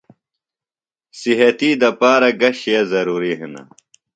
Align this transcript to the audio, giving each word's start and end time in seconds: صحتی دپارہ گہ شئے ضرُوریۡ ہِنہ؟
صحتی 1.19 1.71
دپارہ 1.81 2.29
گہ 2.41 2.49
شئے 2.59 2.79
ضرُوریۡ 2.91 3.37
ہِنہ؟ 3.39 3.61